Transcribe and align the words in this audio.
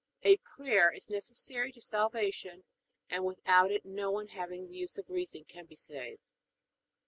A. 0.23 0.37
Prayer 0.37 0.91
is 0.91 1.11
necessary 1.11 1.71
to 1.73 1.79
salvation, 1.79 2.63
and 3.07 3.23
without 3.23 3.69
it 3.69 3.85
no 3.85 4.09
one 4.09 4.29
having 4.29 4.65
the 4.65 4.73
use 4.75 4.97
of 4.97 5.07
reason 5.11 5.43
can 5.43 5.67
be 5.67 5.75
saved. 5.75 6.23